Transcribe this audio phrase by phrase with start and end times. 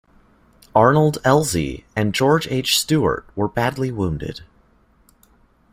[0.75, 2.73] Arnold Elzey and George H.
[2.79, 4.41] Steuart, were badly wounded.